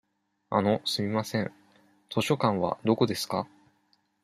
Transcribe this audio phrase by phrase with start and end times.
[0.49, 1.53] あの、すみません。
[2.09, 3.45] 図書館はどこですか。